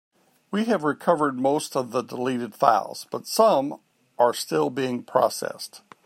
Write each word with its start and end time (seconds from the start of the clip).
We 0.49 0.65
have 0.65 0.83
recovered 0.83 1.39
most 1.39 1.75
of 1.75 1.91
the 1.91 2.01
deleted 2.01 2.55
files, 2.55 3.05
but 3.11 3.27
some 3.27 3.81
are 4.17 4.33
still 4.33 4.71
being 4.71 5.03
processed. 5.03 5.83